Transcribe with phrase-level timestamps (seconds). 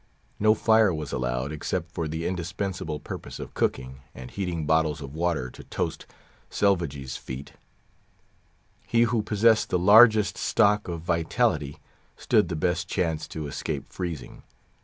[0.39, 5.13] No fire was allowed, except for the indispensable purpose of cooking, and heating bottles of
[5.13, 6.07] water to toast
[6.49, 7.53] Selvagee's feet.
[8.87, 11.77] He who possessed the largest stock of vitality,
[12.17, 14.41] stood the best chance to escape freezing.